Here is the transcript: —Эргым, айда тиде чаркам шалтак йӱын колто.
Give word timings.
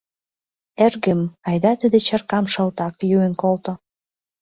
—Эргым, 0.85 1.21
айда 1.47 1.71
тиде 1.79 1.99
чаркам 2.07 2.45
шалтак 2.53 2.93
йӱын 3.09 3.33
колто. 3.41 3.73